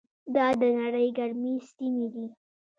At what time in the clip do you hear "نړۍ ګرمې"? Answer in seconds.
0.79-1.55